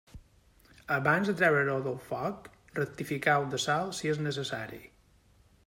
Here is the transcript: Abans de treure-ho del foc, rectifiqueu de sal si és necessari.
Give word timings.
Abans 0.95 1.29
de 1.31 1.35
treure-ho 1.41 1.75
del 1.89 1.99
foc, 2.07 2.49
rectifiqueu 2.79 3.47
de 3.55 3.63
sal 3.67 3.95
si 3.99 4.13
és 4.15 4.23
necessari. 4.29 4.85